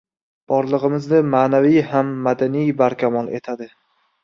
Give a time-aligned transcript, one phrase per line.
[0.53, 3.71] Borlig‘imizni ma’naviy ham madaniy barkamol etadi.